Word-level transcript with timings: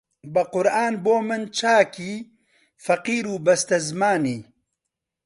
بە 0.33 0.41
قورئان 0.53 0.93
بۆ 1.03 1.15
من 1.27 1.41
چاکی 1.57 2.13
فەقیر 2.85 3.25
و 3.31 3.35
بەستەزمانی 3.45 4.39